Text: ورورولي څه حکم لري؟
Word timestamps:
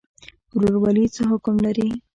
ورورولي 0.57 1.05
څه 1.15 1.21
حکم 1.29 1.55
لري؟ 1.65 1.89